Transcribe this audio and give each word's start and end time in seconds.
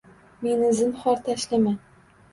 Meni 0.45 0.71
zinhor 0.79 1.23
tashlama. 1.29 1.75